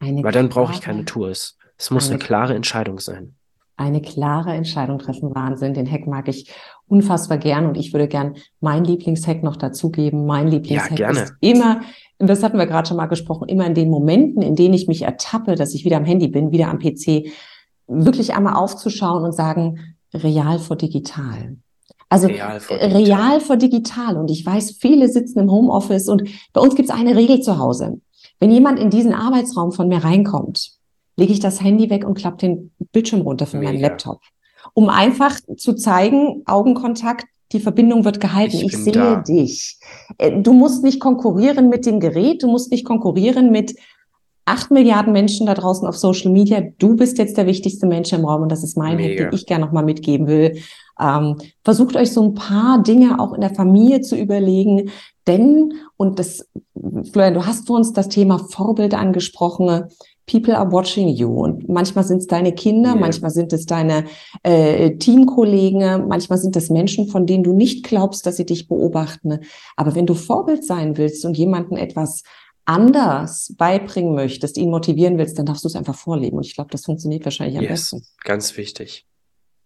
[0.00, 1.56] Eine Weil dann brauche ich keine Tours.
[1.78, 3.38] Es muss eine klare Entscheidung sein
[3.78, 5.34] eine klare Entscheidung treffen.
[5.34, 5.72] Wahnsinn.
[5.72, 6.52] Den Hack mag ich
[6.88, 10.26] unfassbar gern und ich würde gern mein Lieblingshack noch dazugeben.
[10.26, 11.80] Mein Lieblingshack ja, ist immer,
[12.18, 15.02] das hatten wir gerade schon mal gesprochen, immer in den Momenten, in denen ich mich
[15.02, 17.30] ertappe, dass ich wieder am Handy bin, wieder am PC,
[17.86, 21.56] wirklich einmal aufzuschauen und sagen, real vor digital.
[22.08, 23.02] Also real vor digital.
[23.02, 24.16] real vor digital.
[24.16, 27.58] Und ich weiß, viele sitzen im Homeoffice und bei uns gibt es eine Regel zu
[27.58, 28.00] Hause.
[28.40, 30.77] Wenn jemand in diesen Arbeitsraum von mir reinkommt,
[31.18, 34.20] lege ich das Handy weg und klappe den Bildschirm runter von meinem Laptop.
[34.72, 38.56] Um einfach zu zeigen, Augenkontakt, die Verbindung wird gehalten.
[38.56, 39.16] Ich, ich sehe da.
[39.16, 39.78] dich.
[40.18, 43.74] Äh, du musst nicht konkurrieren mit dem Gerät, du musst nicht konkurrieren mit
[44.44, 46.62] acht Milliarden Menschen da draußen auf Social Media.
[46.78, 49.46] Du bist jetzt der wichtigste Mensch im Raum und das ist mein Hack, den ich
[49.46, 50.58] gerne nochmal mitgeben will.
[51.00, 54.90] Ähm, versucht euch so ein paar Dinge auch in der Familie zu überlegen,
[55.26, 56.48] denn, und das,
[57.12, 59.84] Florian, du hast vor uns das Thema Vorbild angesprochen,
[60.28, 61.28] People are watching you.
[61.28, 63.00] Und manchmal sind es deine Kinder, yeah.
[63.00, 64.04] manchmal sind es deine
[64.42, 69.40] äh, Teamkollegen, manchmal sind es Menschen, von denen du nicht glaubst, dass sie dich beobachten.
[69.76, 72.22] Aber wenn du Vorbild sein willst und jemanden etwas
[72.64, 76.36] anders beibringen möchtest, ihn motivieren willst, dann darfst du es einfach vorleben.
[76.36, 77.90] Und ich glaube, das funktioniert wahrscheinlich am yes.
[77.90, 78.02] besten.
[78.22, 79.06] Ganz wichtig.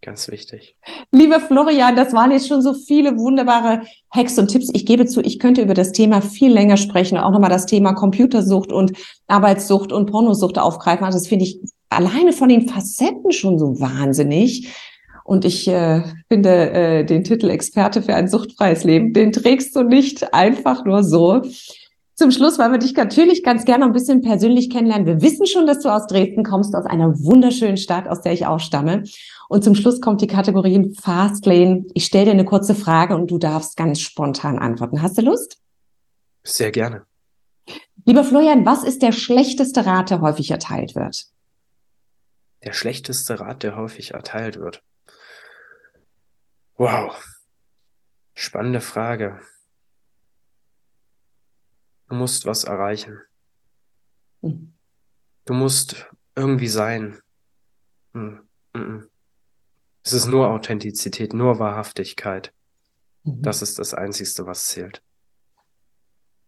[0.03, 0.75] Ganz wichtig.
[1.13, 4.69] Lieber Florian, das waren jetzt schon so viele wunderbare Hacks und Tipps.
[4.73, 7.93] Ich gebe zu, ich könnte über das Thema viel länger sprechen, auch nochmal das Thema
[7.93, 8.91] Computersucht und
[9.27, 11.05] Arbeitssucht und Pornosucht aufgreifen.
[11.05, 14.75] Also das finde ich alleine von den Facetten schon so wahnsinnig.
[15.23, 19.83] Und ich äh, finde äh, den Titel Experte für ein suchtfreies Leben, den trägst du
[19.83, 21.43] nicht einfach nur so.
[22.23, 25.05] Zum Schluss wollen wir dich natürlich ganz gerne ein bisschen persönlich kennenlernen.
[25.05, 28.45] Wir wissen schon, dass du aus Dresden kommst, aus einer wunderschönen Stadt, aus der ich
[28.45, 29.03] auch stamme.
[29.49, 31.83] Und zum Schluss kommt die Kategorie Fastlane.
[31.93, 35.01] Ich stelle dir eine kurze Frage und du darfst ganz spontan antworten.
[35.01, 35.57] Hast du Lust?
[36.43, 37.05] Sehr gerne.
[38.05, 41.25] Lieber Florian, was ist der schlechteste Rat, der häufig erteilt wird?
[42.63, 44.81] Der schlechteste Rat, der häufig erteilt wird.
[46.77, 47.21] Wow.
[48.33, 49.41] Spannende Frage.
[52.09, 53.19] Du musst was erreichen.
[54.41, 54.73] Hm.
[55.45, 57.19] Du musst irgendwie sein.
[58.13, 58.47] Hm.
[58.75, 59.09] Hm.
[60.03, 62.53] Es ist nur Authentizität, nur Wahrhaftigkeit.
[63.23, 63.41] Mhm.
[63.41, 65.01] Das ist das Einzige, was zählt.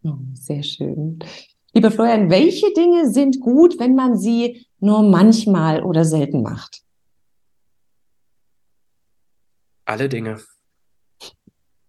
[0.02, 1.18] Oh, sehr schön.
[1.72, 6.82] Lieber Florian, welche Dinge sind gut, wenn man sie nur manchmal oder selten macht?
[9.84, 10.40] Alle Dinge.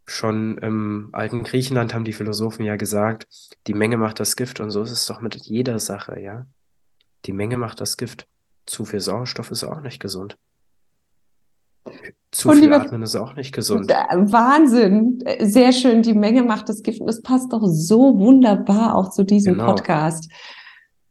[0.09, 3.27] Schon im alten Griechenland haben die Philosophen ja gesagt,
[3.67, 6.45] die Menge macht das Gift und so ist es doch mit jeder Sache, ja.
[7.25, 8.25] Die Menge macht das Gift.
[8.65, 10.37] Zu viel Sauerstoff ist auch nicht gesund.
[12.31, 13.89] Zu und viel atmen ist auch nicht gesund.
[13.89, 15.23] Wahnsinn.
[15.39, 16.03] Sehr schön.
[16.03, 16.99] Die Menge macht das Gift.
[17.01, 19.67] Und das passt doch so wunderbar auch zu diesem genau.
[19.67, 20.29] Podcast.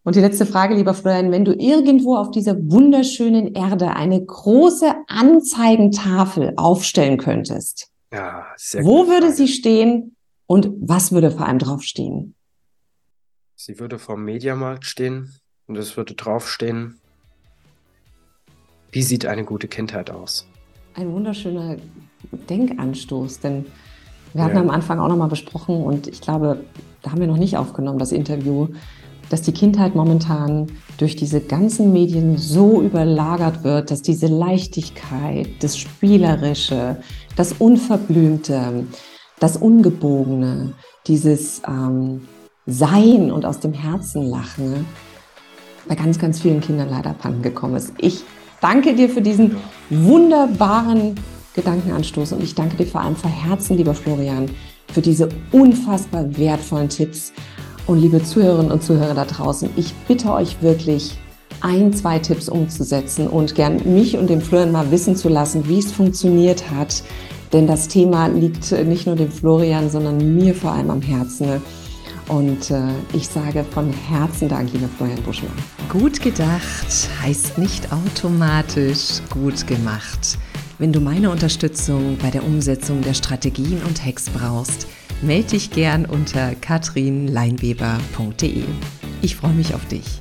[0.04, 4.94] Und die letzte Frage, lieber Florian, wenn du irgendwo auf dieser wunderschönen Erde eine große
[5.08, 9.32] Anzeigentafel aufstellen könntest, ja, sehr wo würde Frage.
[9.32, 10.16] sie stehen
[10.46, 12.34] und was würde vor allem draufstehen?
[13.54, 15.34] Sie würde vor dem Mediamarkt stehen
[15.66, 17.00] und es würde draufstehen,
[18.92, 20.46] wie sieht eine gute Kindheit aus?
[20.96, 21.76] ein wunderschöner
[22.48, 23.66] Denkanstoß, denn
[24.32, 24.62] wir hatten ja.
[24.62, 26.64] am Anfang auch nochmal besprochen und ich glaube,
[27.02, 28.68] da haben wir noch nicht aufgenommen, das Interview,
[29.28, 30.66] dass die Kindheit momentan
[30.98, 36.98] durch diese ganzen Medien so überlagert wird, dass diese Leichtigkeit, das Spielerische,
[37.36, 38.86] das Unverblümte,
[39.38, 40.72] das Ungebogene,
[41.06, 42.26] dieses ähm,
[42.66, 44.86] Sein und aus dem Herzen lachen,
[45.86, 47.92] bei ganz, ganz vielen Kindern leider abhanden gekommen ist.
[47.98, 48.24] Ich
[48.60, 49.56] danke dir für diesen
[49.90, 51.14] wunderbaren
[51.54, 54.50] Gedankenanstoß und ich danke dir vor allem von Herzen, lieber Florian,
[54.92, 57.32] für diese unfassbar wertvollen Tipps.
[57.86, 61.16] Und liebe Zuhörerinnen und Zuhörer da draußen, ich bitte euch wirklich,
[61.60, 65.78] ein, zwei Tipps umzusetzen und gern mich und den Florian mal wissen zu lassen, wie
[65.78, 67.02] es funktioniert hat.
[67.52, 71.62] Denn das Thema liegt nicht nur dem Florian, sondern mir vor allem am Herzen.
[72.28, 75.52] Und äh, ich sage von Herzen Dank, lieber Florian Buschmann.
[75.88, 80.38] Gut gedacht heißt nicht automatisch gut gemacht.
[80.78, 84.86] Wenn du meine Unterstützung bei der Umsetzung der Strategien und Hacks brauchst,
[85.22, 88.64] melde dich gern unter katrinleinweber.de.
[89.22, 90.20] Ich freue mich auf dich.